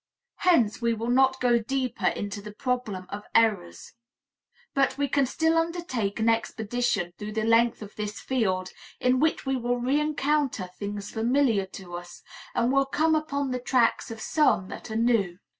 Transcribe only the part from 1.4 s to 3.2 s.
deeper into the problem